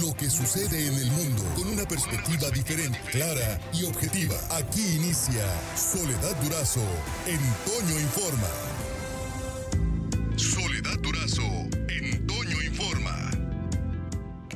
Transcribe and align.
lo 0.00 0.14
que 0.14 0.30
sucede 0.30 0.86
en 0.86 0.94
el 0.94 1.10
mundo 1.10 1.42
con 1.54 1.68
una 1.68 1.84
perspectiva 1.84 2.48
diferente, 2.50 2.98
clara 3.10 3.60
y 3.74 3.84
objetiva. 3.84 4.34
Aquí 4.50 4.96
inicia 4.96 5.44
Soledad 5.76 6.34
Durazo 6.42 6.80
en 7.26 7.40
Informa. 8.00 8.48
Soledad 10.36 10.98
Durazo 11.00 11.42
en 11.88 12.26
Toño 12.26 12.62
Informa. 12.62 13.30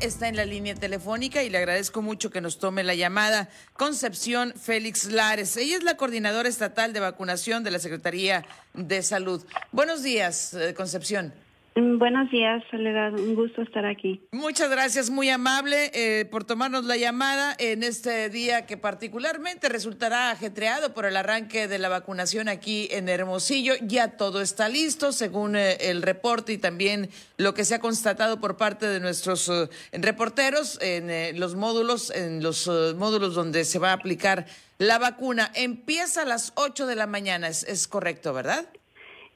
Está 0.00 0.28
en 0.28 0.36
la 0.36 0.46
línea 0.46 0.74
telefónica 0.74 1.42
y 1.42 1.50
le 1.50 1.58
agradezco 1.58 2.00
mucho 2.00 2.30
que 2.30 2.40
nos 2.40 2.58
tome 2.58 2.82
la 2.82 2.94
llamada 2.94 3.50
Concepción 3.74 4.54
Félix 4.54 5.06
Lares. 5.06 5.56
Ella 5.56 5.76
es 5.76 5.82
la 5.82 5.96
coordinadora 5.96 6.48
estatal 6.48 6.92
de 6.92 7.00
vacunación 7.00 7.62
de 7.62 7.72
la 7.72 7.78
Secretaría 7.78 8.46
de 8.72 9.02
Salud. 9.02 9.44
Buenos 9.72 10.02
días, 10.02 10.54
eh, 10.54 10.72
Concepción. 10.74 11.34
Mm, 11.78 11.98
buenos 11.98 12.30
días, 12.30 12.64
Soledad. 12.70 13.12
Un 13.12 13.34
gusto 13.34 13.60
estar 13.60 13.84
aquí. 13.84 14.26
Muchas 14.32 14.70
gracias, 14.70 15.10
muy 15.10 15.28
amable 15.28 15.90
eh, 15.92 16.24
por 16.24 16.44
tomarnos 16.44 16.86
la 16.86 16.96
llamada 16.96 17.54
en 17.58 17.82
este 17.82 18.30
día 18.30 18.64
que 18.64 18.78
particularmente 18.78 19.68
resultará 19.68 20.30
ajetreado 20.30 20.94
por 20.94 21.04
el 21.04 21.18
arranque 21.18 21.68
de 21.68 21.78
la 21.78 21.90
vacunación 21.90 22.48
aquí 22.48 22.88
en 22.92 23.10
Hermosillo. 23.10 23.74
Ya 23.82 24.16
todo 24.16 24.40
está 24.40 24.70
listo, 24.70 25.12
según 25.12 25.54
eh, 25.54 25.76
el 25.90 26.00
reporte 26.00 26.54
y 26.54 26.58
también 26.58 27.10
lo 27.36 27.52
que 27.52 27.66
se 27.66 27.74
ha 27.74 27.78
constatado 27.78 28.40
por 28.40 28.56
parte 28.56 28.86
de 28.86 28.98
nuestros 28.98 29.50
eh, 29.50 29.68
reporteros 29.92 30.78
en 30.80 31.38
los 31.38 31.56
módulos, 31.56 32.08
en 32.08 32.42
los 32.42 32.68
módulos 32.96 33.34
donde 33.34 33.66
se 33.66 33.78
va 33.78 33.90
a 33.90 33.94
aplicar 33.94 34.46
la 34.78 34.98
vacuna. 34.98 35.52
Empieza 35.54 36.22
a 36.22 36.24
las 36.24 36.54
8 36.54 36.86
de 36.86 36.96
la 36.96 37.06
mañana, 37.06 37.48
es, 37.48 37.64
es 37.64 37.86
correcto, 37.86 38.32
¿verdad? 38.32 38.66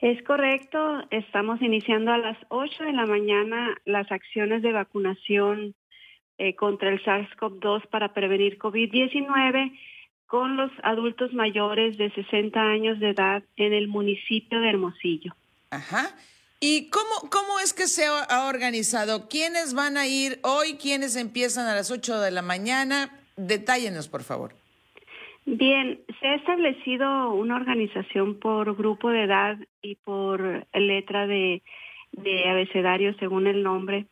Es 0.00 0.22
correcto, 0.24 0.78
estamos 1.10 1.60
iniciando 1.60 2.10
a 2.10 2.18
las 2.18 2.38
8 2.48 2.84
de 2.84 2.92
la 2.92 3.04
mañana 3.04 3.76
las 3.84 4.10
acciones 4.10 4.62
de 4.62 4.72
vacunación 4.72 5.74
eh, 6.38 6.56
contra 6.56 6.88
el 6.88 7.04
SARS-CoV-2 7.04 7.86
para 7.90 8.14
prevenir 8.14 8.58
COVID-19 8.58 9.78
con 10.26 10.56
los 10.56 10.70
adultos 10.84 11.34
mayores 11.34 11.98
de 11.98 12.10
60 12.12 12.58
años 12.58 12.98
de 12.98 13.10
edad 13.10 13.42
en 13.56 13.74
el 13.74 13.88
municipio 13.88 14.58
de 14.60 14.70
Hermosillo. 14.70 15.34
Ajá. 15.70 16.16
¿Y 16.60 16.88
cómo, 16.88 17.28
cómo 17.30 17.60
es 17.60 17.74
que 17.74 17.86
se 17.86 18.06
ha 18.06 18.48
organizado? 18.48 19.28
¿Quiénes 19.28 19.74
van 19.74 19.98
a 19.98 20.06
ir 20.06 20.40
hoy? 20.42 20.78
¿Quiénes 20.80 21.14
empiezan 21.16 21.66
a 21.66 21.74
las 21.74 21.90
8 21.90 22.20
de 22.20 22.30
la 22.30 22.40
mañana? 22.40 23.20
Detállenos, 23.36 24.08
por 24.08 24.22
favor. 24.22 24.59
Bien, 25.52 25.98
se 26.20 26.28
ha 26.28 26.34
establecido 26.36 27.32
una 27.32 27.56
organización 27.56 28.38
por 28.38 28.76
grupo 28.76 29.10
de 29.10 29.24
edad 29.24 29.58
y 29.82 29.96
por 29.96 30.64
letra 30.72 31.26
de, 31.26 31.60
abecedario 32.48 33.14
según 33.14 33.48
el 33.48 33.64
nombre. 33.64 34.06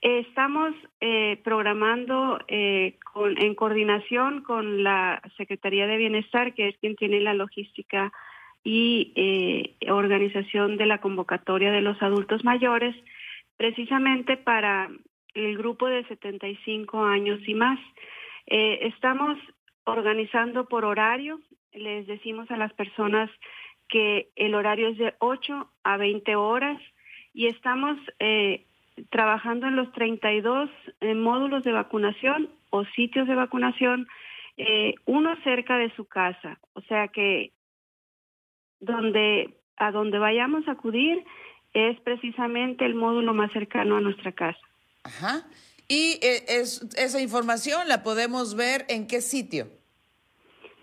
Estamos 0.00 0.72
eh, 1.00 1.40
programando 1.42 2.38
eh, 2.46 2.98
en 3.16 3.54
coordinación 3.56 4.42
con 4.42 4.84
la 4.84 5.20
Secretaría 5.36 5.88
de 5.88 5.96
Bienestar, 5.96 6.54
que 6.54 6.68
es 6.68 6.78
quien 6.78 6.94
tiene 6.94 7.18
la 7.18 7.34
logística 7.34 8.12
y 8.62 9.12
eh, 9.16 9.90
organización 9.90 10.76
de 10.76 10.86
la 10.86 11.00
convocatoria 11.00 11.72
de 11.72 11.80
los 11.80 12.00
adultos 12.00 12.44
mayores, 12.44 12.94
precisamente 13.56 14.36
para 14.36 14.88
el 15.34 15.58
grupo 15.58 15.88
de 15.88 16.04
75 16.04 17.04
años 17.04 17.40
y 17.44 17.54
más. 17.54 17.80
estamos 18.46 19.36
organizando 19.98 20.66
por 20.66 20.84
horario. 20.84 21.40
Les 21.72 22.06
decimos 22.06 22.50
a 22.50 22.56
las 22.56 22.72
personas 22.72 23.30
que 23.88 24.30
el 24.36 24.54
horario 24.54 24.88
es 24.88 24.98
de 24.98 25.14
8 25.18 25.70
a 25.84 25.96
20 25.96 26.36
horas 26.36 26.80
y 27.34 27.46
estamos 27.46 27.98
eh, 28.18 28.64
trabajando 29.10 29.66
en 29.66 29.76
los 29.76 29.92
32 29.92 30.70
eh, 31.00 31.14
módulos 31.14 31.64
de 31.64 31.72
vacunación 31.72 32.50
o 32.70 32.84
sitios 32.96 33.26
de 33.26 33.34
vacunación, 33.34 34.06
eh, 34.56 34.94
uno 35.06 35.34
cerca 35.42 35.76
de 35.76 35.94
su 35.96 36.04
casa. 36.04 36.58
O 36.74 36.82
sea 36.82 37.08
que 37.08 37.52
donde 38.80 39.56
a 39.76 39.90
donde 39.90 40.18
vayamos 40.18 40.68
a 40.68 40.72
acudir 40.72 41.24
es 41.72 41.98
precisamente 42.00 42.84
el 42.84 42.94
módulo 42.94 43.32
más 43.32 43.50
cercano 43.52 43.96
a 43.96 44.00
nuestra 44.00 44.32
casa. 44.32 44.60
Ajá. 45.04 45.46
¿Y 45.88 46.20
es, 46.22 46.82
esa 46.96 47.20
información 47.20 47.88
la 47.88 48.02
podemos 48.02 48.54
ver 48.54 48.84
en 48.88 49.06
qué 49.06 49.20
sitio? 49.20 49.68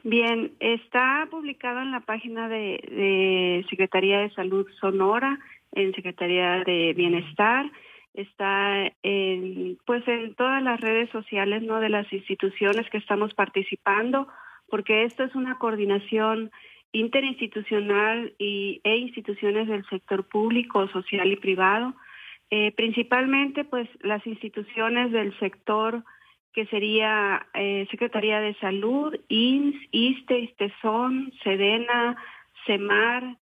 Bien, 0.09 0.53
está 0.61 1.27
publicado 1.29 1.81
en 1.81 1.91
la 1.91 1.99
página 1.99 2.47
de, 2.47 3.65
Secretaría 3.69 4.19
de 4.19 4.29
Salud 4.29 4.65
Sonora, 4.79 5.37
en 5.73 5.93
Secretaría 5.93 6.63
de 6.63 6.93
Bienestar, 6.93 7.69
está 8.13 8.89
en, 9.03 9.77
pues 9.85 10.07
en 10.07 10.33
todas 10.35 10.63
las 10.63 10.79
redes 10.79 11.09
sociales 11.09 11.61
no 11.61 11.81
de 11.81 11.89
las 11.89 12.11
instituciones 12.13 12.89
que 12.89 12.99
estamos 12.99 13.33
participando, 13.33 14.29
porque 14.69 15.03
esto 15.03 15.25
es 15.25 15.35
una 15.35 15.57
coordinación 15.57 16.51
interinstitucional 16.93 18.33
y, 18.39 18.79
e 18.85 18.95
instituciones 18.95 19.67
del 19.67 19.85
sector 19.89 20.25
público, 20.25 20.87
social 20.87 21.29
y 21.29 21.35
privado, 21.35 21.95
eh, 22.49 22.71
principalmente 22.77 23.65
pues 23.65 23.89
las 23.99 24.25
instituciones 24.25 25.11
del 25.11 25.37
sector 25.37 26.05
que 26.57 26.65
sería 26.65 27.45
eh, 27.53 27.85
Secretaría 27.91 28.39
de 28.39 28.55
Salud, 28.55 29.13
INS, 29.27 29.75
ISTE, 29.91 30.39
ISTESON, 30.39 31.31
SEDENA, 31.43 32.17
CEMAR. 32.65 33.37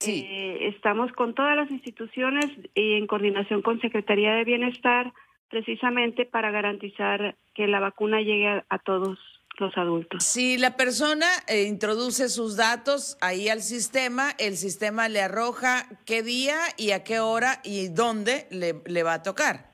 Eh, 0.00 0.70
estamos 0.74 1.12
con 1.12 1.34
todas 1.34 1.56
las 1.56 1.70
instituciones 1.70 2.46
y 2.74 2.94
en 2.94 3.06
coordinación 3.06 3.60
con 3.60 3.82
Secretaría 3.82 4.32
de 4.32 4.44
Bienestar 4.44 5.12
precisamente 5.50 6.24
para 6.24 6.50
garantizar 6.50 7.36
que 7.54 7.66
la 7.66 7.80
vacuna 7.80 8.22
llegue 8.22 8.48
a, 8.66 8.78
todos 8.78 9.18
los 9.58 9.76
adultos. 9.76 10.24
Si 10.24 10.56
la 10.56 10.74
persona 10.74 11.26
eh, 11.46 11.64
introduce 11.64 12.30
sus 12.30 12.56
datos 12.56 13.18
ahí 13.20 13.50
al 13.50 13.60
sistema, 13.60 14.30
el 14.38 14.56
sistema 14.56 15.10
le 15.10 15.20
arroja 15.20 15.84
qué 16.06 16.22
día 16.22 16.56
y 16.78 16.92
a 16.92 17.04
qué 17.04 17.20
hora 17.20 17.60
y 17.62 17.88
dónde 17.88 18.46
le, 18.50 18.80
le 18.86 19.02
va 19.02 19.12
a 19.12 19.22
tocar. 19.22 19.73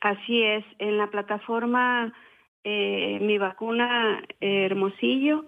Así 0.00 0.42
es, 0.42 0.64
en 0.78 0.98
la 0.98 1.08
plataforma 1.08 2.12
eh, 2.64 3.18
Mi 3.20 3.38
Vacuna 3.38 4.22
Hermosillo 4.40 5.46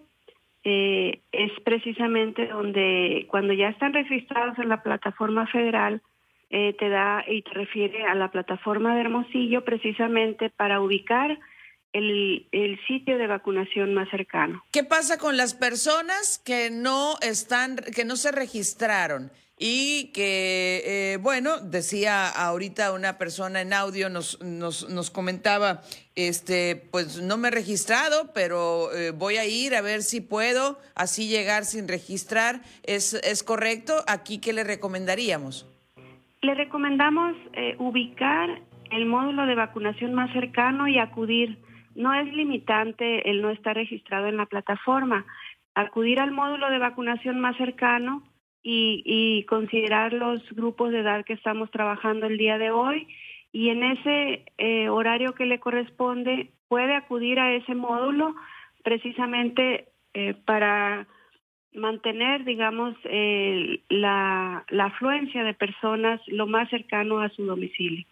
eh, 0.64 1.20
es 1.32 1.52
precisamente 1.64 2.46
donde 2.46 3.26
cuando 3.30 3.52
ya 3.52 3.68
están 3.68 3.92
registrados 3.92 4.58
en 4.58 4.68
la 4.68 4.82
plataforma 4.82 5.46
federal, 5.46 6.02
eh, 6.50 6.74
te 6.78 6.88
da 6.88 7.24
y 7.26 7.42
te 7.42 7.50
refiere 7.50 8.04
a 8.04 8.14
la 8.14 8.30
plataforma 8.30 8.94
de 8.94 9.02
Hermosillo 9.02 9.64
precisamente 9.64 10.50
para 10.50 10.80
ubicar 10.80 11.38
el, 11.92 12.48
el, 12.52 12.78
sitio 12.86 13.18
de 13.18 13.26
vacunación 13.26 13.94
más 13.94 14.08
cercano. 14.10 14.62
¿Qué 14.72 14.84
pasa 14.84 15.18
con 15.18 15.36
las 15.36 15.54
personas 15.54 16.38
que 16.38 16.70
no 16.70 17.16
están, 17.22 17.76
que 17.94 18.04
no 18.04 18.16
se 18.16 18.32
registraron? 18.32 19.30
Y 19.58 20.12
que, 20.12 20.82
eh, 20.86 21.16
bueno, 21.20 21.58
decía 21.60 22.28
ahorita 22.28 22.92
una 22.92 23.18
persona 23.18 23.60
en 23.60 23.72
audio, 23.72 24.08
nos, 24.08 24.40
nos, 24.42 24.88
nos 24.88 25.10
comentaba, 25.10 25.80
este, 26.14 26.76
pues 26.92 27.20
no 27.20 27.36
me 27.36 27.48
he 27.48 27.50
registrado, 27.50 28.32
pero 28.32 28.92
eh, 28.94 29.10
voy 29.10 29.36
a 29.36 29.46
ir 29.46 29.74
a 29.74 29.82
ver 29.82 30.02
si 30.02 30.20
puedo 30.20 30.78
así 30.94 31.28
llegar 31.28 31.64
sin 31.64 31.88
registrar. 31.88 32.60
¿Es, 32.84 33.14
es 33.14 33.42
correcto? 33.42 33.94
¿Aquí 34.06 34.40
qué 34.40 34.52
le 34.52 34.62
recomendaríamos? 34.62 35.66
Le 36.42 36.54
recomendamos 36.54 37.34
eh, 37.54 37.74
ubicar 37.78 38.62
el 38.92 39.06
módulo 39.06 39.44
de 39.46 39.56
vacunación 39.56 40.14
más 40.14 40.32
cercano 40.32 40.86
y 40.86 40.98
acudir. 40.98 41.58
No 41.96 42.14
es 42.14 42.32
limitante 42.32 43.28
el 43.28 43.42
no 43.42 43.50
estar 43.50 43.74
registrado 43.74 44.28
en 44.28 44.36
la 44.36 44.46
plataforma. 44.46 45.26
Acudir 45.74 46.20
al 46.20 46.30
módulo 46.30 46.70
de 46.70 46.78
vacunación 46.78 47.40
más 47.40 47.56
cercano 47.56 48.22
y, 48.70 49.44
considerar 49.44 50.12
los 50.12 50.40
grupos 50.50 50.90
de 50.90 51.00
edad 51.00 51.24
que 51.24 51.32
estamos 51.32 51.70
trabajando 51.70 52.26
el 52.26 52.36
día 52.36 52.58
de 52.58 52.70
hoy. 52.70 53.08
Y 53.52 53.70
en 53.70 53.82
ese 53.82 54.44
eh, 54.58 54.88
horario 54.88 55.34
que 55.34 55.46
le 55.46 55.58
corresponde 55.58 56.50
puede 56.68 56.94
acudir 56.94 57.40
a 57.40 57.54
ese 57.54 57.74
módulo 57.74 58.34
precisamente 58.84 59.88
eh, 60.12 60.34
para 60.44 61.06
mantener, 61.72 62.44
digamos, 62.44 62.94
la, 63.88 64.64
afluencia 64.78 65.44
de 65.44 65.54
personas 65.54 66.20
lo 66.26 66.46
más 66.46 66.68
cercano 66.70 67.20
a 67.20 67.28
su 67.30 67.44
domicilio 67.44 68.04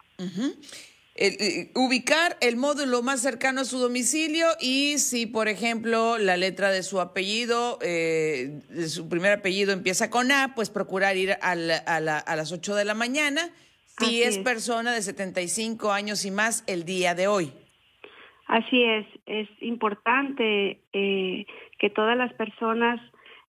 ubicar 1.73 2.37
el 2.41 2.57
módulo 2.57 3.01
más 3.01 3.21
cercano 3.21 3.61
a 3.61 3.65
su 3.65 3.79
domicilio 3.79 4.45
y 4.61 4.99
si, 4.99 5.25
por 5.25 5.47
ejemplo, 5.47 6.17
la 6.17 6.37
letra 6.37 6.69
de 6.69 6.83
su 6.83 7.01
apellido, 7.01 7.79
eh, 7.81 8.61
de 8.69 8.87
su 8.87 9.09
primer 9.09 9.33
apellido 9.33 9.73
empieza 9.73 10.11
con 10.11 10.31
A, 10.31 10.53
pues 10.55 10.69
procurar 10.69 11.17
ir 11.17 11.31
a, 11.41 11.55
las 11.55 12.51
8 12.51 12.75
de 12.75 12.85
la 12.85 12.93
mañana. 12.93 13.49
Si 13.85 14.21
es, 14.21 14.37
persona 14.37 14.93
de 14.93 15.01
75 15.01 15.91
años 15.91 16.23
y 16.23 16.29
más 16.29 16.63
el 16.67 16.85
día 16.85 17.15
de 17.15 17.27
hoy. 17.27 17.51
Así 18.45 18.83
es, 18.83 19.07
es 19.25 19.49
importante 19.61 20.79
eh, 20.93 21.45
que 21.79 21.89
todas 21.89 22.15
las 22.15 22.31
personas, 22.33 23.01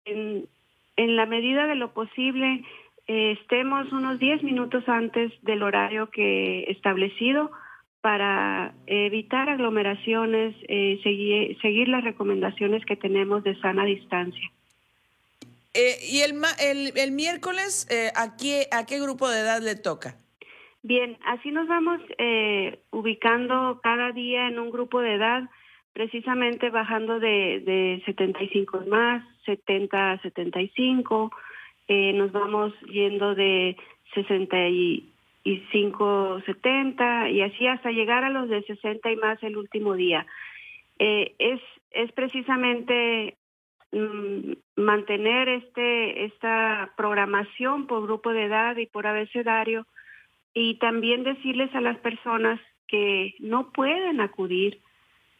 en, 0.05 0.47
en 0.95 1.15
la 1.15 1.27
medida 1.27 1.67
de 1.67 1.75
lo 1.75 1.93
posible, 1.93 2.63
estemos 3.07 3.91
unos 3.91 4.19
10 4.19 4.43
minutos 4.43 4.87
antes 4.87 5.31
del 5.43 5.63
horario 5.63 6.09
que 6.09 6.63
establecido 6.69 7.51
para 8.01 8.73
evitar 8.87 9.49
aglomeraciones, 9.49 10.55
eh, 10.67 10.99
seguir, 11.03 11.59
seguir 11.61 11.87
las 11.87 12.03
recomendaciones 12.03 12.83
que 12.85 12.95
tenemos 12.95 13.43
de 13.43 13.59
sana 13.61 13.85
distancia. 13.85 14.51
Eh, 15.73 15.95
¿Y 16.09 16.21
el, 16.21 16.33
el, 16.59 16.97
el 16.97 17.11
miércoles 17.11 17.87
eh, 17.89 18.11
¿a, 18.15 18.35
qué, 18.35 18.67
a 18.71 18.85
qué 18.85 18.99
grupo 18.99 19.29
de 19.29 19.39
edad 19.39 19.61
le 19.61 19.75
toca? 19.75 20.17
Bien, 20.83 21.17
así 21.25 21.51
nos 21.51 21.67
vamos 21.67 22.01
eh, 22.17 22.79
ubicando 22.89 23.79
cada 23.83 24.11
día 24.11 24.47
en 24.47 24.57
un 24.57 24.71
grupo 24.71 24.99
de 24.99 25.13
edad, 25.13 25.43
precisamente 25.93 26.71
bajando 26.71 27.19
de, 27.19 27.61
de 27.63 28.01
75 28.05 28.83
más, 28.87 29.23
70 29.45 30.11
a 30.13 30.21
75, 30.21 31.31
eh, 31.91 32.13
nos 32.13 32.31
vamos 32.31 32.73
yendo 32.81 33.35
de 33.35 33.75
65, 34.13 36.41
70 36.45 37.29
y 37.29 37.41
así 37.41 37.67
hasta 37.67 37.91
llegar 37.91 38.23
a 38.23 38.29
los 38.29 38.47
de 38.47 38.63
60 38.63 39.11
y 39.11 39.17
más 39.17 39.43
el 39.43 39.57
último 39.57 39.95
día. 39.95 40.25
Eh, 40.99 41.35
es, 41.37 41.59
es 41.91 42.11
precisamente 42.13 43.35
Mm, 43.93 44.53
mantener 44.77 45.49
este 45.49 46.23
esta 46.23 46.93
programación 46.95 47.87
por 47.87 48.03
grupo 48.03 48.31
de 48.31 48.45
edad 48.45 48.77
y 48.77 48.85
por 48.85 49.05
abecedario 49.05 49.85
y 50.53 50.75
también 50.75 51.23
decirles 51.23 51.75
a 51.75 51.81
las 51.81 51.97
personas 51.97 52.61
que 52.87 53.35
no 53.39 53.73
pueden 53.73 54.21
acudir. 54.21 54.79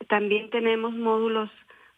También 0.09 0.49
tenemos 0.49 0.93
módulos 0.93 1.49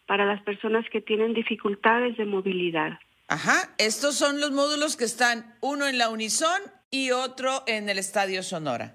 para 0.06 0.26
las 0.26 0.42
personas 0.42 0.88
que 0.90 1.00
tienen 1.00 1.34
dificultades 1.34 2.16
de 2.16 2.24
movilidad. 2.24 3.00
Ajá, 3.28 3.74
estos 3.78 4.16
son 4.16 4.40
los 4.40 4.52
módulos 4.52 4.96
que 4.96 5.04
están 5.04 5.54
uno 5.62 5.86
en 5.86 5.98
la 5.98 6.10
Unison 6.10 6.60
y 6.90 7.10
otro 7.10 7.62
en 7.66 7.88
el 7.88 7.98
Estadio 7.98 8.42
Sonora. 8.42 8.94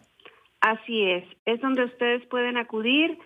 Así 0.62 1.04
es, 1.04 1.24
es 1.46 1.60
donde 1.62 1.86
ustedes 1.86 2.26
pueden 2.28 2.58
acudir 2.58 3.18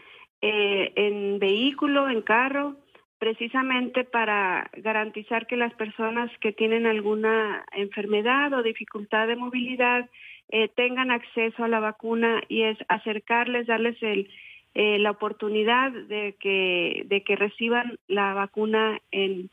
eh, 0.42 0.94
en 0.96 1.40
vehículo, 1.40 2.10
en 2.10 2.22
carro, 2.22 2.76
precisamente 3.18 4.04
para 4.04 4.70
garantizar 4.78 5.48
que 5.48 5.56
las 5.56 5.74
personas 5.74 6.30
que 6.40 6.52
tienen 6.52 6.86
alguna 6.86 7.66
enfermedad 7.72 8.54
o 8.54 8.64
dificultad 8.64 9.28
de 9.28 9.36
movilidad 9.36 10.10
eh, 10.50 10.70
tengan 10.76 11.12
acceso 11.12 11.64
a 11.64 11.68
la 11.68 11.80
vacuna 11.80 12.42
y 12.48 12.64
es 12.64 12.78
acercarles, 12.88 13.68
darles 13.68 14.02
el, 14.02 14.30
eh, 14.74 15.00
la 15.00 15.12
oportunidad 15.12 15.92
de 15.92 16.36
que, 16.40 17.04
de 17.06 17.24
que 17.24 17.36
reciban 17.36 17.98
la 18.08 18.34
vacuna 18.34 19.00
en, 19.12 19.50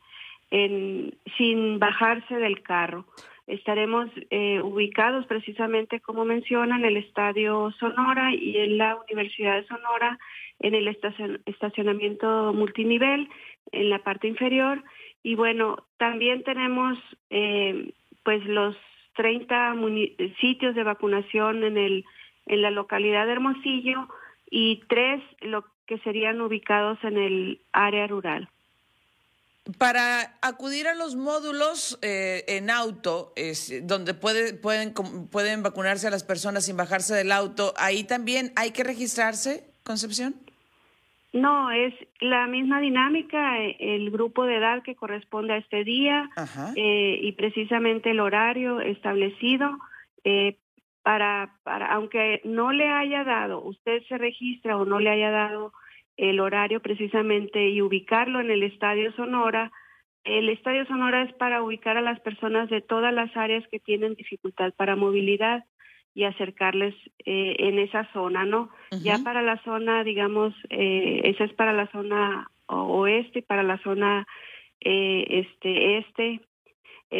sin 0.50 1.78
bajarse 1.78 2.36
del 2.36 2.62
carro. 2.62 3.06
Estaremos 3.46 4.08
eh, 4.30 4.60
ubicados 4.62 5.26
precisamente, 5.26 6.00
como 6.00 6.24
mencionan, 6.24 6.80
en 6.80 6.86
el 6.86 6.96
Estadio 6.98 7.72
Sonora 7.80 8.32
y 8.34 8.56
en 8.56 8.78
la 8.78 8.96
Universidad 8.96 9.56
de 9.56 9.66
Sonora, 9.66 10.18
en 10.60 10.74
el 10.74 10.86
estacionamiento 11.46 12.52
multinivel 12.52 13.28
en 13.72 13.90
la 13.90 13.98
parte 14.00 14.28
inferior. 14.28 14.82
Y 15.22 15.34
bueno, 15.34 15.84
también 15.98 16.44
tenemos 16.44 16.98
eh, 17.30 17.92
pues 18.22 18.44
los 18.44 18.76
30 19.16 19.74
sitios 20.40 20.74
de 20.74 20.84
vacunación 20.84 21.64
en, 21.64 21.76
el, 21.76 22.04
en 22.46 22.62
la 22.62 22.70
localidad 22.70 23.26
de 23.26 23.32
Hermosillo 23.32 24.08
y 24.50 24.82
tres 24.88 25.22
lo 25.40 25.64
que 25.86 25.98
serían 25.98 26.40
ubicados 26.40 27.02
en 27.02 27.18
el 27.18 27.60
área 27.72 28.06
rural. 28.06 28.48
Para 29.78 30.38
acudir 30.42 30.88
a 30.88 30.94
los 30.94 31.16
módulos 31.16 31.98
eh, 32.02 32.44
en 32.48 32.70
auto, 32.70 33.32
es, 33.36 33.86
donde 33.86 34.14
puede, 34.14 34.54
pueden, 34.54 34.94
pueden 35.30 35.62
vacunarse 35.62 36.06
a 36.06 36.10
las 36.10 36.24
personas 36.24 36.64
sin 36.66 36.76
bajarse 36.76 37.14
del 37.14 37.32
auto, 37.32 37.74
¿ahí 37.76 38.04
también 38.04 38.52
hay 38.56 38.70
que 38.70 38.84
registrarse, 38.84 39.64
Concepción? 39.84 40.34
No, 41.32 41.70
es 41.70 41.94
la 42.20 42.46
misma 42.48 42.80
dinámica, 42.80 43.58
el 43.58 44.10
grupo 44.10 44.46
de 44.46 44.56
edad 44.56 44.82
que 44.82 44.96
corresponde 44.96 45.52
a 45.52 45.58
este 45.58 45.84
día 45.84 46.28
eh, 46.74 47.20
y 47.22 47.32
precisamente 47.32 48.10
el 48.10 48.20
horario 48.20 48.80
establecido 48.80 49.78
eh, 50.24 50.56
para, 51.02 51.54
para, 51.62 51.92
aunque 51.92 52.40
no 52.44 52.72
le 52.72 52.88
haya 52.88 53.22
dado, 53.22 53.62
usted 53.62 54.02
se 54.08 54.18
registra 54.18 54.76
o 54.76 54.84
no 54.84 54.98
le 54.98 55.10
haya 55.10 55.30
dado 55.30 55.72
el 56.16 56.40
horario 56.40 56.80
precisamente 56.80 57.68
y 57.68 57.80
ubicarlo 57.82 58.40
en 58.40 58.50
el 58.50 58.62
Estadio 58.62 59.12
Sonora. 59.12 59.72
El 60.24 60.48
Estadio 60.48 60.84
Sonora 60.86 61.22
es 61.22 61.32
para 61.34 61.62
ubicar 61.62 61.96
a 61.96 62.02
las 62.02 62.20
personas 62.20 62.68
de 62.68 62.82
todas 62.82 63.12
las 63.12 63.34
áreas 63.36 63.64
que 63.70 63.80
tienen 63.80 64.14
dificultad 64.14 64.72
para 64.74 64.96
movilidad 64.96 65.64
y 66.14 66.24
acercarles 66.24 66.94
eh, 67.24 67.56
en 67.58 67.78
esa 67.78 68.10
zona, 68.12 68.44
¿no? 68.44 68.70
Ya 69.02 69.18
para 69.18 69.42
la 69.42 69.62
zona, 69.62 70.04
digamos, 70.04 70.52
eh, 70.68 71.20
esa 71.24 71.44
es 71.44 71.54
para 71.54 71.72
la 71.72 71.90
zona 71.92 72.50
oeste 72.66 73.38
y 73.38 73.42
para 73.42 73.62
la 73.62 73.80
zona 73.82 74.26
eh, 74.80 75.24
este 75.28 75.98
este. 75.98 76.40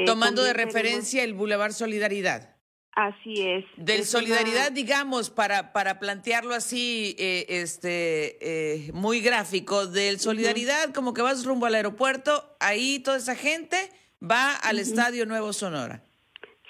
Tomando 0.06 0.42
de 0.42 0.52
referencia 0.52 1.25
el 1.25 1.34
Boulevard 1.34 1.72
Solidaridad. 1.72 2.59
Así 2.92 3.40
es. 3.40 3.64
Del 3.76 4.04
Solidaridad, 4.04 4.72
digamos, 4.72 5.31
para, 5.31 5.72
para 5.72 6.00
plantearlo 6.00 6.54
así, 6.54 7.14
este, 7.19 8.90
muy 8.92 9.20
gráfico, 9.20 9.87
del 9.87 10.19
Solidaridad, 10.19 10.92
como 10.92 11.14
que 11.14 11.22
vas 11.22 11.44
rumbo 11.44 11.66
al 11.66 11.76
aeropuerto, 11.76 12.56
ahí 12.58 12.98
toda 12.98 13.19
esa 13.19 13.37
gente 13.37 13.76
va 14.20 14.54
al 14.56 14.78
Estadio 14.78 15.25
Nuevo 15.25 15.52
Sonora. 15.52 16.02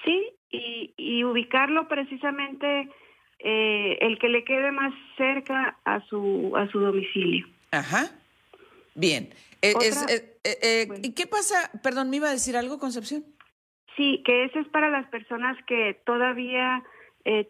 Sí, 0.05 0.27
y, 0.51 0.93
y 0.97 1.25
ubicarlo 1.25 1.89
precisamente 1.89 2.89
eh, 3.43 3.97
el 4.03 4.19
que 4.19 4.29
le 4.29 4.45
quede 4.45 4.71
más 4.71 4.93
cerca 5.17 5.79
a 5.85 6.07
su 6.09 6.53
a 6.57 6.71
su 6.71 6.79
domicilio. 6.79 7.47
Ajá. 7.71 8.11
Bien. 8.95 9.33
Eh, 9.63 9.75
eh, 10.45 10.89
¿Y 11.03 11.13
qué 11.13 11.27
pasa? 11.27 11.71
Perdón, 11.83 12.11
¿me 12.11 12.17
iba 12.17 12.29
a 12.29 12.33
decir 12.33 12.57
algo, 12.57 12.79
Concepción? 12.79 13.25
Sí, 14.01 14.23
que 14.25 14.45
eso 14.45 14.59
es 14.59 14.69
para 14.69 14.89
las 14.89 15.07
personas 15.09 15.63
que 15.67 16.01
todavía 16.07 16.83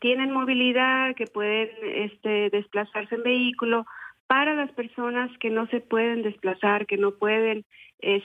tienen 0.00 0.32
movilidad, 0.32 1.14
que 1.14 1.26
pueden 1.26 1.70
este, 1.82 2.50
desplazarse 2.50 3.14
en 3.14 3.22
vehículo, 3.22 3.86
para 4.26 4.54
las 4.54 4.72
personas 4.72 5.30
que 5.38 5.48
no 5.48 5.68
se 5.68 5.80
pueden 5.80 6.22
desplazar, 6.22 6.86
que 6.86 6.96
no 6.96 7.12
pueden 7.12 7.64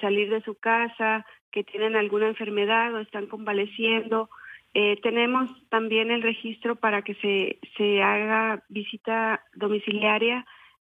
salir 0.01 0.31
de 0.31 0.42
su 0.42 0.56
casa, 0.56 1.24
que 1.51 1.63
tienen 1.63 1.95
alguna 1.95 2.27
enfermedad 2.27 2.95
o 2.95 3.00
están 3.00 3.27
convaleciendo, 3.27 4.28
eh, 4.78 5.00
tenemos 5.01 5.50
también 5.69 6.12
el 6.12 6.21
registro 6.21 6.75
para 6.75 7.01
que 7.01 7.16
se, 7.16 7.60
se 7.78 8.04
haga 8.04 8.62
visita 8.68 9.42
domiciliaria 9.54 10.45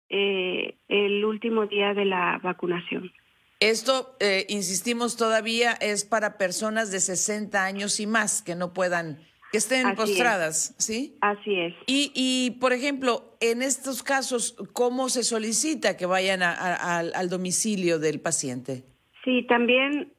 eh, 0.09 0.75
el 0.88 1.25
último 1.25 1.66
día 1.66 1.95
de 1.95 2.06
la 2.06 2.40
vacunación. 2.44 3.11
Esto, 3.59 4.16
eh, 4.19 4.45
insistimos 4.49 5.18
todavía, 5.18 5.73
es 5.73 6.06
para 6.06 6.37
personas 6.37 6.92
de 6.92 6.99
60 6.99 7.63
años 7.63 7.99
y 7.99 8.07
más 8.07 8.42
que 8.42 8.56
no 8.56 8.73
puedan, 8.73 9.19
que 9.51 9.57
estén 9.57 9.95
postradas, 9.95 10.75
¿sí? 10.78 11.18
Así 11.21 11.56
es. 11.56 11.73
Y, 11.85 12.11
y, 12.16 12.59
por 12.59 12.71
ejemplo, 12.71 13.35
en 13.42 13.61
estos 13.61 14.01
casos, 14.04 14.56
¿cómo 14.73 15.09
se 15.09 15.23
solicita 15.23 15.97
que 15.97 16.06
vayan 16.06 16.42
al 16.42 17.30
domicilio 17.30 17.99
del 17.99 18.21
paciente? 18.21 18.83
Sí, 19.25 19.44
también 19.44 20.13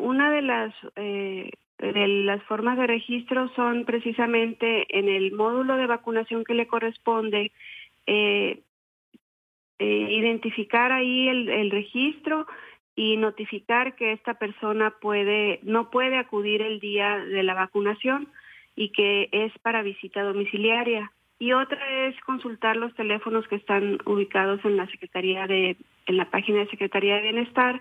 una 0.00 0.30
de 0.30 0.42
las 0.42 0.74
las 1.78 2.42
formas 2.44 2.78
de 2.78 2.86
registro 2.86 3.50
son 3.54 3.84
precisamente 3.84 4.86
en 4.98 5.08
el 5.08 5.32
módulo 5.32 5.76
de 5.76 5.86
vacunación 5.86 6.44
que 6.44 6.54
le 6.54 6.66
corresponde 6.66 7.52
eh, 8.06 8.60
eh, 9.78 10.08
identificar 10.10 10.92
ahí 10.92 11.28
el, 11.28 11.48
el, 11.50 11.70
registro 11.70 12.46
y 12.96 13.18
notificar 13.18 13.94
que 13.94 14.12
esta 14.12 14.34
persona 14.34 14.94
puede 15.00 15.60
no 15.62 15.90
puede 15.90 16.16
acudir 16.16 16.62
el 16.62 16.80
día 16.80 17.18
de 17.18 17.42
la 17.42 17.54
vacunación 17.54 18.28
y 18.74 18.90
que 18.90 19.28
es 19.32 19.52
para 19.60 19.82
visita 19.82 20.22
domiciliaria 20.22 21.12
y 21.38 21.52
otra 21.52 21.78
es 22.06 22.18
consultar 22.24 22.76
los 22.76 22.94
teléfonos 22.94 23.46
que 23.48 23.56
están 23.56 23.98
ubicados 24.06 24.64
en 24.64 24.78
la 24.78 24.86
secretaría 24.86 25.46
de 25.46 25.76
en 26.06 26.16
la 26.16 26.30
página 26.30 26.60
de 26.60 26.70
secretaría 26.70 27.16
de 27.16 27.22
bienestar 27.22 27.80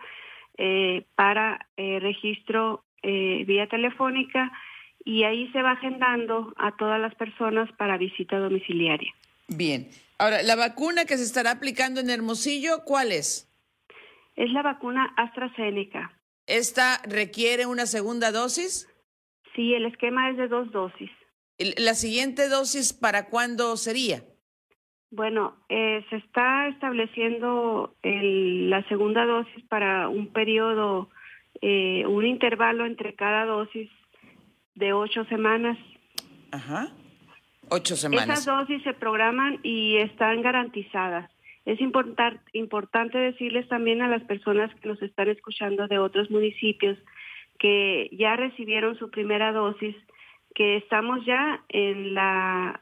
eh, 0.57 1.05
para 1.15 1.65
eh, 1.77 1.99
registro 2.01 2.83
eh, 3.01 3.45
vía 3.47 3.67
telefónica 3.67 4.51
y 5.05 5.23
ahí 5.23 5.49
se 5.53 5.61
va 5.61 5.71
agendando 5.71 6.53
a 6.57 6.75
todas 6.75 6.99
las 6.99 7.15
personas 7.15 7.71
para 7.77 7.97
visita 7.97 8.39
domiciliaria. 8.39 9.13
Bien. 9.47 9.87
Ahora, 10.17 10.41
¿la 10.41 10.55
vacuna 10.55 11.05
que 11.05 11.17
se 11.17 11.23
estará 11.23 11.51
aplicando 11.51 11.99
en 11.99 12.09
Hermosillo, 12.09 12.83
cuál 12.83 13.11
es? 13.11 13.47
Es 14.35 14.51
la 14.51 14.61
vacuna 14.61 15.13
AstraZeneca. 15.17 16.11
¿Esta 16.47 17.01
requiere 17.07 17.65
una 17.65 17.85
segunda 17.85 18.31
dosis? 18.31 18.87
Sí, 19.55 19.73
el 19.73 19.85
esquema 19.85 20.29
es 20.29 20.37
de 20.37 20.47
dos 20.47 20.71
dosis. 20.71 21.09
¿La 21.57 21.93
siguiente 21.93 22.49
dosis 22.49 22.93
para 22.93 23.29
cuándo 23.29 23.77
sería? 23.77 24.23
Bueno, 25.09 25.55
eh, 25.69 26.05
se 26.09 26.17
está 26.17 26.67
estableciendo 26.67 27.95
el, 28.01 28.69
la 28.69 28.85
segunda 28.89 29.25
dosis 29.25 29.63
para 29.69 30.09
un 30.09 30.27
periodo 30.33 31.09
eh, 31.61 32.05
un 32.05 32.25
intervalo 32.25 32.85
entre 32.85 33.15
cada 33.15 33.45
dosis 33.45 33.89
de 34.75 34.93
ocho 34.93 35.23
semanas. 35.25 35.77
Ajá. 36.51 36.89
Ocho 37.69 37.95
semanas. 37.95 38.39
Esas 38.39 38.45
dosis 38.45 38.83
se 38.83 38.93
programan 38.93 39.59
y 39.63 39.97
están 39.97 40.41
garantizadas. 40.41 41.31
Es 41.65 41.81
importante 41.81 43.17
decirles 43.17 43.67
también 43.67 44.03
a 44.03 44.07
las 44.07 44.23
personas 44.23 44.73
que 44.75 44.87
nos 44.87 45.01
están 45.01 45.29
escuchando 45.29 45.87
de 45.87 45.97
otros 45.97 46.29
municipios 46.29 46.97
que 47.57 48.09
ya 48.11 48.35
recibieron 48.35 48.97
su 48.97 49.09
primera 49.09 49.51
dosis, 49.51 49.95
que 50.53 50.77
estamos 50.77 51.25
ya 51.25 51.63
en 51.69 52.13
la, 52.13 52.81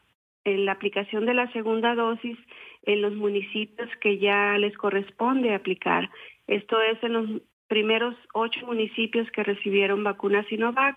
aplicación 0.68 1.24
de 1.24 1.32
la 1.32 1.50
segunda 1.52 1.94
dosis 1.94 2.36
en 2.82 3.00
los 3.00 3.14
municipios 3.14 3.88
que 4.02 4.18
ya 4.18 4.58
les 4.58 4.76
corresponde 4.76 5.54
aplicar. 5.54 6.10
Esto 6.46 6.80
es 6.82 7.02
en 7.02 7.12
los 7.14 7.42
primeros 7.68 8.14
ocho 8.34 8.66
municipios 8.66 9.30
que 9.30 9.42
recibieron 9.42 10.04
vacuna 10.04 10.44
Sinovac 10.44 10.96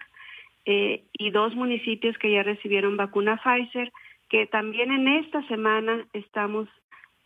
eh, 0.65 1.05
y 1.13 1.31
dos 1.31 1.55
municipios 1.55 2.17
que 2.17 2.31
ya 2.31 2.43
recibieron 2.43 2.97
vacuna 2.97 3.39
Pfizer, 3.41 3.93
que 4.27 4.45
también 4.47 4.91
en 4.91 5.07
esta 5.07 5.41
semana 5.47 6.05
estamos 6.11 6.67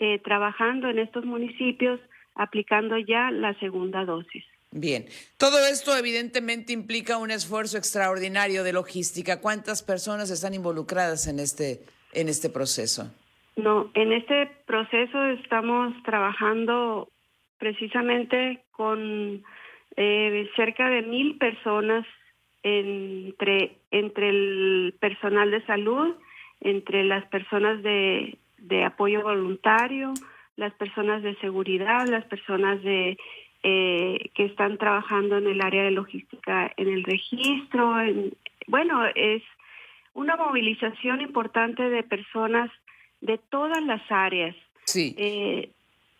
eh, 0.03 0.19
trabajando 0.23 0.89
en 0.89 0.97
estos 0.97 1.25
municipios 1.25 1.99
aplicando 2.33 2.97
ya 2.97 3.29
la 3.29 3.53
segunda 3.59 4.03
dosis. 4.03 4.43
Bien, 4.71 5.05
todo 5.37 5.59
esto 5.67 5.95
evidentemente 5.95 6.73
implica 6.73 7.17
un 7.17 7.29
esfuerzo 7.29 7.77
extraordinario 7.77 8.63
de 8.63 8.73
logística. 8.73 9.39
¿Cuántas 9.41 9.83
personas 9.83 10.31
están 10.31 10.55
involucradas 10.55 11.27
en 11.27 11.37
este 11.37 11.81
en 12.13 12.29
este 12.29 12.49
proceso? 12.49 13.13
No, 13.57 13.91
en 13.93 14.11
este 14.11 14.49
proceso 14.65 15.23
estamos 15.25 15.93
trabajando 16.01 17.07
precisamente 17.59 18.63
con 18.71 19.43
eh, 19.97 20.49
cerca 20.55 20.89
de 20.89 21.03
mil 21.03 21.37
personas 21.37 22.07
entre 22.63 23.77
entre 23.91 24.29
el 24.29 24.95
personal 24.99 25.51
de 25.51 25.63
salud, 25.67 26.15
entre 26.59 27.03
las 27.03 27.23
personas 27.27 27.83
de 27.83 28.39
de 28.61 28.83
apoyo 28.83 29.21
voluntario, 29.23 30.13
las 30.55 30.73
personas 30.73 31.23
de 31.23 31.35
seguridad, 31.37 32.07
las 32.07 32.25
personas 32.25 32.81
de 32.83 33.17
eh, 33.63 34.29
que 34.33 34.45
están 34.45 34.77
trabajando 34.77 35.37
en 35.37 35.47
el 35.47 35.61
área 35.61 35.83
de 35.83 35.91
logística, 35.91 36.71
en 36.77 36.87
el 36.87 37.03
registro. 37.03 37.93
bueno, 38.67 39.05
es 39.15 39.43
una 40.13 40.35
movilización 40.35 41.21
importante 41.21 41.89
de 41.89 42.03
personas 42.03 42.69
de 43.21 43.37
todas 43.37 43.83
las 43.83 44.01
áreas. 44.09 44.55
Sí. 44.85 45.15
Eh, 45.17 45.69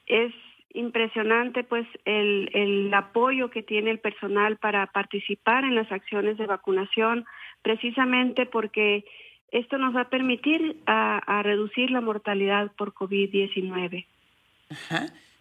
es 0.07 0.33
impresionante 0.73 1.63
pues 1.63 1.85
el, 2.05 2.49
el 2.53 2.93
apoyo 2.93 3.49
que 3.49 3.63
tiene 3.63 3.91
el 3.91 3.99
personal 3.99 4.57
para 4.57 4.87
participar 4.87 5.63
en 5.63 5.75
las 5.75 5.91
acciones 5.91 6.37
de 6.37 6.45
vacunación, 6.45 7.25
precisamente 7.61 8.45
porque 8.45 9.03
esto 9.51 9.77
nos 9.77 9.95
va 9.95 10.01
a 10.01 10.09
permitir 10.09 10.81
a, 10.85 11.41
reducir 11.43 11.91
la 11.91 12.01
mortalidad 12.01 12.71
por 12.77 12.93
COVID-19. 12.93 14.05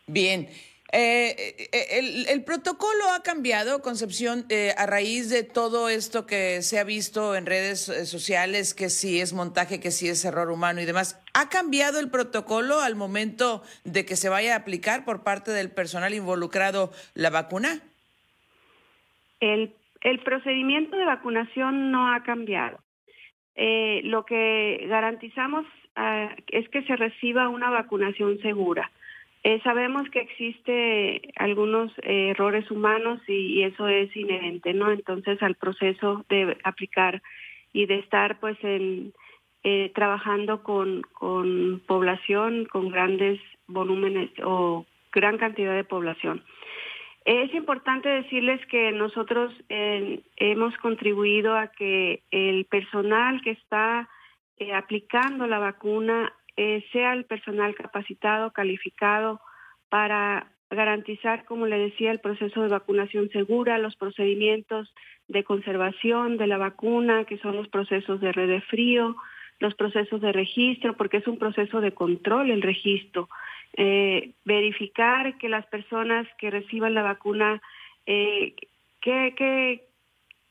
Bien. 0.07 0.49
Eh, 0.93 1.69
eh, 1.73 2.27
el, 2.29 2.43
protocolo 2.43 3.05
ha 3.15 3.23
cambiado, 3.23 3.81
Concepción, 3.81 4.45
eh, 4.49 4.75
a 4.77 4.87
raíz 4.87 5.31
de 5.31 5.45
todo 5.45 5.89
esto 5.89 6.27
que 6.27 6.63
se 6.63 6.81
ha 6.81 6.85
visto 6.85 7.37
en 7.37 7.47
redes 7.47 7.81
sociales, 8.11 8.75
que 8.75 8.89
si 8.89 9.21
es 9.21 9.33
montaje, 9.33 9.79
que 9.79 9.93
si 9.93 10.09
es 10.09 10.25
error 10.25 10.51
humano 10.51 10.81
y 10.81 10.87
demás. 10.87 11.23
¿Ha 11.33 11.49
cambiado 11.49 12.01
el 12.01 12.11
protocolo 12.11 12.81
al 12.81 12.97
momento 12.97 13.63
de 13.85 14.05
que 14.05 14.17
se 14.17 14.29
vaya 14.29 14.55
a 14.55 14.59
aplicar 14.59 15.05
por 15.05 15.23
parte 15.23 15.53
del 15.53 15.71
personal 15.71 16.13
involucrado 16.13 16.91
la 17.15 17.31
vacuna? 17.31 17.81
El, 19.39 19.73
el 20.01 20.19
procedimiento 20.25 20.97
de 20.97 21.05
vacunación 21.05 21.93
no 21.93 22.13
ha 22.13 22.25
cambiado. 22.25 22.81
Eh, 23.63 24.01
lo 24.05 24.25
que 24.25 24.87
garantizamos 24.89 25.67
ah, 25.95 26.35
es 26.51 26.67
que 26.71 26.83
se 26.85 26.97
reciba 26.97 27.51
una 27.51 27.69
vacunación 27.69 28.39
segura. 28.39 28.91
Eh, 29.45 29.61
sabemos 29.63 30.09
que 30.09 30.21
existe 30.21 31.21
algunos 31.37 31.93
errores 32.03 32.71
humanos 32.71 33.21
y, 33.29 33.63
eso 33.63 33.87
es 33.87 34.17
inherente, 34.17 34.73
¿no? 34.73 34.91
Entonces 34.91 35.43
al 35.43 35.57
proceso 35.57 36.25
de 36.31 36.57
aplicar 36.65 37.21
y 37.75 37.85
de 37.85 37.99
estar 37.99 38.41
pues 38.41 38.57
en 38.63 39.13
eh, 39.63 39.93
trabajando 39.95 40.63
con 40.63 41.03
población, 41.87 42.65
con 42.65 42.89
grandes 42.89 43.39
volúmenes 43.67 44.31
o 44.43 44.87
gran 45.13 45.37
cantidad 45.37 45.77
de 45.77 45.85
población. 45.85 46.43
Es 47.25 47.53
importante 47.55 48.09
decirles 48.09 48.65
que 48.67 48.93
nosotros 48.93 49.53
eh, 49.69 50.23
hemos 50.37 50.77
contribuido 50.79 51.55
a 51.55 51.69
que 51.69 52.23
el 52.31 52.65
personal 52.65 53.43
que 53.43 53.51
está 53.51 54.09
eh, 54.57 54.73
aplicando 54.73 55.47
la 55.47 55.59
vacuna 55.59 56.33
eh, 56.57 56.85
sea 56.93 57.13
el 57.13 57.25
personal 57.27 57.75
capacitado, 57.75 58.53
calificado 58.53 59.41
para 59.91 60.51
garantizar, 60.71 61.45
como 61.45 61.67
le 61.67 61.79
decía, 61.79 62.11
el 62.11 62.21
proceso 62.21 62.63
de 62.63 62.69
vacunación 62.69 63.29
segura, 63.31 63.77
los 63.79 63.97
procedimientos 63.97 64.93
de 65.29 65.45
conservación 65.45 66.39
de 66.39 66.47
la 66.47 66.59
vacuna, 66.59 67.25
que 67.25 67.39
son 67.39 67.57
los 67.57 67.69
procesos 67.69 68.21
de 68.21 68.33
red 68.33 68.49
de 68.49 68.61
frío, 68.63 69.17
los 69.59 69.75
procesos 69.75 70.21
de 70.21 70.33
registro, 70.33 70.97
porque 70.97 71.19
es 71.19 71.27
un 71.27 71.39
proceso 71.39 71.81
de 71.81 71.93
control 71.93 72.51
el 72.51 72.63
registro 72.63 73.29
eh, 73.77 74.33
verificar 74.45 75.39
que 75.39 75.49
las 75.49 75.67
personas 75.67 76.27
que 76.39 76.51
reciban 76.51 76.95
la 76.95 77.03
vacuna, 77.03 77.63
eh, 78.07 78.55
que, 79.01 79.85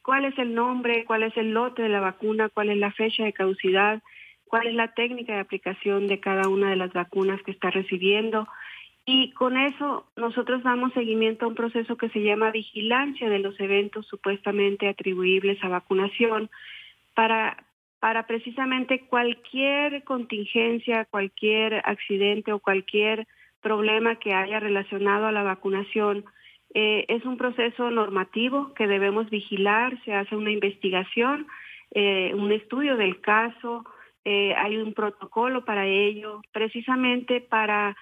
cuál 0.01 0.25
es 0.25 0.37
el 0.37 0.55
nombre, 0.55 1.05
cuál 1.05 1.23
es 1.23 1.35
el 1.37 1.51
lote 1.51 1.83
de 1.83 1.89
la 1.89 1.99
vacuna, 1.99 2.49
cuál 2.49 2.69
es 2.69 2.77
la 2.77 2.91
fecha 2.91 3.23
de 3.23 3.33
caducidad, 3.33 4.01
cuál 4.45 4.67
es 4.67 4.73
la 4.73 4.93
técnica 4.93 5.33
de 5.33 5.39
aplicación 5.39 6.07
de 6.07 6.19
cada 6.19 6.47
una 6.47 6.69
de 6.69 6.75
las 6.75 6.93
vacunas 6.93 7.41
que 7.43 7.51
está 7.51 7.69
recibiendo. 7.69 8.47
Y 9.05 9.31
con 9.31 9.57
eso 9.57 10.05
nosotros 10.15 10.63
damos 10.63 10.93
seguimiento 10.93 11.45
a 11.45 11.49
un 11.49 11.55
proceso 11.55 11.97
que 11.97 12.09
se 12.09 12.21
llama 12.21 12.51
vigilancia 12.51 13.29
de 13.29 13.39
los 13.39 13.59
eventos 13.59 14.05
supuestamente 14.07 14.87
atribuibles 14.87 15.63
a 15.63 15.69
vacunación 15.69 16.49
para, 17.15 17.57
para 17.99 18.25
precisamente 18.27 19.05
cualquier 19.07 20.03
contingencia, 20.03 21.05
cualquier 21.05 21.81
accidente 21.83 22.53
o 22.53 22.59
cualquier 22.59 23.27
problema 23.61 24.15
que 24.15 24.33
haya 24.33 24.59
relacionado 24.59 25.27
a 25.27 25.31
la 25.31 25.43
vacunación. 25.43 26.25
Eh, 26.73 27.05
es 27.09 27.25
un 27.25 27.37
proceso 27.37 27.89
normativo 27.91 28.73
que 28.73 28.87
debemos 28.87 29.29
vigilar, 29.29 30.01
se 30.05 30.13
hace 30.13 30.35
una 30.35 30.51
investigación, 30.51 31.47
eh, 31.91 32.31
un 32.35 32.51
estudio 32.51 32.95
del 32.95 33.19
caso, 33.21 33.83
eh, 34.23 34.53
hay 34.55 34.77
un 34.77 34.93
protocolo 34.93 35.65
para 35.65 35.85
ello, 35.85 36.41
precisamente 36.51 37.41
para 37.41 37.95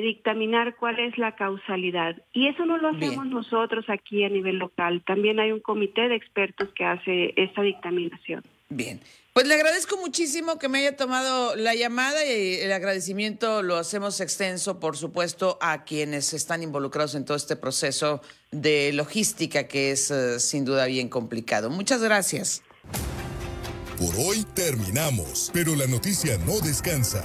dictaminar 0.00 0.76
cuál 0.76 0.98
es 0.98 1.18
la 1.18 1.32
causalidad. 1.32 2.16
Y 2.32 2.48
eso 2.48 2.64
no 2.64 2.78
lo 2.78 2.88
hacemos 2.88 3.26
nosotros 3.26 3.84
aquí 3.90 4.24
a 4.24 4.30
nivel 4.30 4.56
local, 4.56 5.02
también 5.04 5.40
hay 5.40 5.52
un 5.52 5.60
comité 5.60 6.08
de 6.08 6.14
expertos 6.14 6.72
que 6.72 6.86
hace 6.86 7.34
esta 7.36 7.60
dictaminación. 7.60 8.42
Bien, 8.70 9.00
pues 9.32 9.46
le 9.46 9.54
agradezco 9.54 9.96
muchísimo 9.96 10.58
que 10.58 10.68
me 10.68 10.80
haya 10.80 10.96
tomado 10.96 11.54
la 11.56 11.74
llamada 11.74 12.24
y 12.24 12.54
el 12.56 12.72
agradecimiento 12.72 13.62
lo 13.62 13.76
hacemos 13.76 14.20
extenso, 14.20 14.80
por 14.80 14.96
supuesto, 14.96 15.58
a 15.60 15.84
quienes 15.84 16.34
están 16.34 16.62
involucrados 16.62 17.14
en 17.14 17.24
todo 17.24 17.36
este 17.36 17.56
proceso 17.56 18.20
de 18.50 18.92
logística 18.92 19.68
que 19.68 19.92
es 19.92 20.10
eh, 20.10 20.40
sin 20.40 20.64
duda 20.64 20.86
bien 20.86 21.08
complicado. 21.08 21.70
Muchas 21.70 22.02
gracias. 22.02 22.62
Por 23.96 24.14
hoy 24.16 24.44
terminamos, 24.54 25.50
pero 25.52 25.74
la 25.76 25.86
noticia 25.86 26.36
no 26.38 26.60
descansa. 26.60 27.24